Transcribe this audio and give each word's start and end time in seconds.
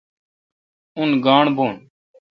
اون 0.97 1.09
گاݨڈ 1.25 1.45
بھو۔ 1.57 1.65